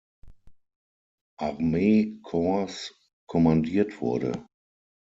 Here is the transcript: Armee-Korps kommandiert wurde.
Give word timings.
Armee-Korps 1.37 2.91
kommandiert 3.27 4.01
wurde. 4.01 4.47